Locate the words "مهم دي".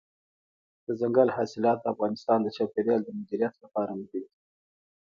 3.99-4.21